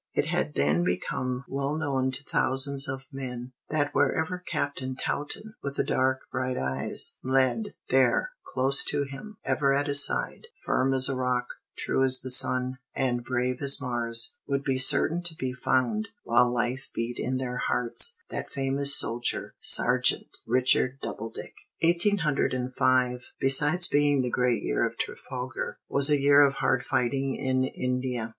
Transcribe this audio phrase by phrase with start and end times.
[0.15, 5.75] It had then become well known to thousands of men, that wherever Captain Taunton, with
[5.75, 11.07] the dark, bright eyes, led, there, close to him, ever at his side, firm as
[11.07, 15.53] a rock, true as the sun, and brave as Mars, would be certain to be
[15.53, 21.53] found, while life beat in their hearts, that famous soldier, Sergeant Richard Doubledick.
[21.81, 26.55] Eighteen hundred and five, besides being the great year of Trafalgar, was a year of
[26.55, 28.29] hard fighting in India.